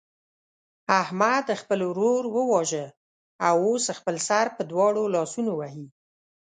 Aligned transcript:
احمد 1.01 1.45
خپل 1.61 1.79
ورور 1.89 2.23
وواژه 2.35 2.85
او 3.47 3.57
اوس 3.67 3.85
خپل 3.99 4.15
سر 4.27 4.45
په 4.55 4.61
دواړو 4.71 5.03
لاسونو 5.15 5.51
وهي. 5.59 5.85